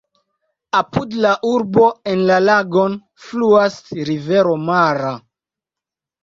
[0.77, 2.95] Apud la urbo en la lagon
[3.27, 3.77] fluas
[4.11, 5.13] rivero Mara.